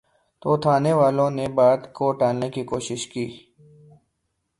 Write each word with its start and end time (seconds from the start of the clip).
تو 0.41 0.57
تھانے 0.57 0.93
والوں 0.93 1.29
نے 1.29 1.47
بات 1.47 1.93
کو 1.93 2.11
ٹالنے 2.11 2.49
کی 2.49 2.63
کوشش 2.63 3.07
کی۔ 3.07 3.25